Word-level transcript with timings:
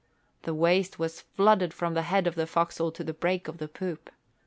The 0.41 0.55
waist 0.55 0.97
was 0.97 1.21
flooded 1.21 1.75
from 1.75 1.93
the 1.93 2.01
head 2.01 2.25
of 2.25 2.33
the 2.33 2.47
forecastle 2.47 2.91
to 2.93 3.03
the 3.03 3.13
break 3.13 3.47
of 3.47 3.59
the 3.59 3.67
poop. 3.67 4.09